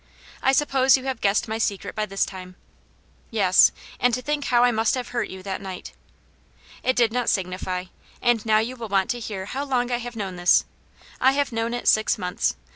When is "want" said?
8.89-9.11